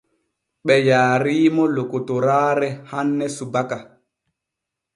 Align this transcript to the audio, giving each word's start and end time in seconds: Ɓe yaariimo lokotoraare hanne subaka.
Ɓe 0.65 0.75
yaariimo 0.87 1.63
lokotoraare 1.75 2.69
hanne 2.91 3.25
subaka. 3.37 3.77